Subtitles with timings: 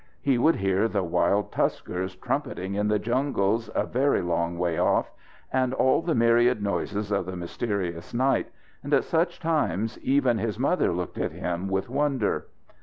[0.19, 5.11] He would hear the wild tuskers trumpeting in the jungles a very long way off,
[5.53, 8.49] and all the myriad noises of the mysterious night,
[8.81, 12.47] and at such times even his mother looked at him with wonder.